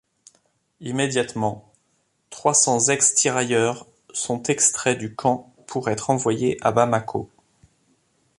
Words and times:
Immédiatement, 0.79 1.71
trois 2.31 2.55
cents 2.55 2.79
ex-tirailleurs 2.89 3.85
sont 4.11 4.41
extraits 4.41 4.97
du 4.97 5.13
camp 5.13 5.53
pour 5.67 5.89
être 5.91 6.09
envoyés 6.09 6.57
à 6.61 6.71
Bamako. 6.71 7.29